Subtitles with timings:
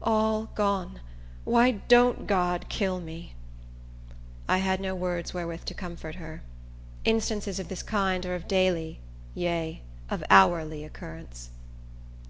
[0.00, 1.00] All gone!
[1.44, 3.34] Why don't God kill me?"
[4.48, 6.42] I had no words wherewith to comfort her.
[7.04, 9.00] Instances of this kind are of daily,
[9.34, 11.50] yea, of hourly occurrence.